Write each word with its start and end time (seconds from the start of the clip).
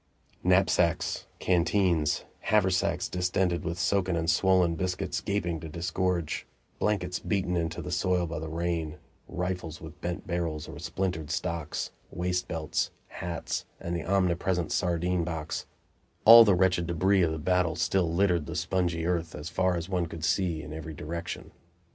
Knapsacks, 0.43 1.27
canteens, 1.37 2.23
haversacks 2.45 3.07
distended 3.07 3.63
with 3.63 3.77
soaken 3.77 4.15
and 4.17 4.27
swollen 4.31 4.73
biscuits, 4.73 5.21
gaping 5.21 5.59
to 5.59 5.69
disgorge, 5.69 6.47
blankets 6.79 7.19
beaten 7.19 7.55
into 7.55 7.83
the 7.83 7.91
soil 7.91 8.25
by 8.25 8.39
the 8.39 8.49
rain, 8.49 8.97
rifles 9.27 9.79
with 9.79 10.01
bent 10.01 10.25
barrels 10.25 10.67
or 10.67 10.79
splintered 10.79 11.29
stocks, 11.29 11.91
waist 12.09 12.47
belts, 12.47 12.89
hats 13.09 13.65
and 13.79 13.95
the 13.95 14.03
omnipresent 14.03 14.71
sardine 14.71 15.23
box 15.23 15.67
all 16.25 16.43
the 16.43 16.55
wretched 16.55 16.87
debris 16.87 17.21
of 17.21 17.31
the 17.31 17.37
battle 17.37 17.75
still 17.75 18.11
littered 18.11 18.47
the 18.47 18.55
spongy 18.55 19.05
earth 19.05 19.35
as 19.35 19.49
far 19.49 19.75
as 19.75 19.87
one 19.87 20.07
could 20.07 20.25
see, 20.25 20.63
in 20.63 20.73
every 20.73 20.95
direction. 20.95 21.51